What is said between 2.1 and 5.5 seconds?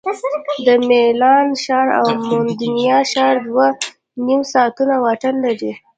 مودینا ښار دوه نیم ساعتونه واټن